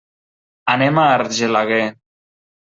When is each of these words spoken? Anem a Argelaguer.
Anem 0.73 0.97
a 1.01 1.03
Argelaguer. 1.19 1.79